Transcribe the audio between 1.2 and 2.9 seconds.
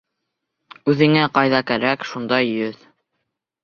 ҡайҙа кәрәк, шунда йөҙ.